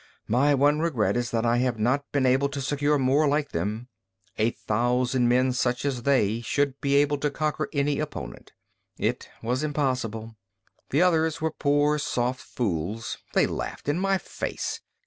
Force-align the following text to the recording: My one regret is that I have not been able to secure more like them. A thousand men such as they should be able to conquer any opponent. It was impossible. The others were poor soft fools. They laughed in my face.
My 0.27 0.55
one 0.55 0.79
regret 0.79 1.15
is 1.15 1.29
that 1.29 1.45
I 1.45 1.57
have 1.57 1.77
not 1.77 2.11
been 2.11 2.25
able 2.25 2.49
to 2.49 2.59
secure 2.59 2.97
more 2.97 3.27
like 3.27 3.49
them. 3.51 3.87
A 4.39 4.49
thousand 4.49 5.29
men 5.29 5.53
such 5.53 5.85
as 5.85 6.01
they 6.01 6.41
should 6.41 6.81
be 6.81 6.95
able 6.95 7.19
to 7.19 7.29
conquer 7.29 7.69
any 7.71 7.99
opponent. 7.99 8.51
It 8.97 9.29
was 9.43 9.61
impossible. 9.61 10.37
The 10.89 11.03
others 11.03 11.39
were 11.39 11.51
poor 11.51 11.99
soft 11.99 12.41
fools. 12.41 13.19
They 13.33 13.45
laughed 13.45 13.87
in 13.87 13.99
my 13.99 14.17
face. 14.17 14.81